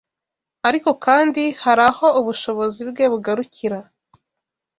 [0.67, 3.79] ariko kandi hari aho ubushobozi bwe bugarukira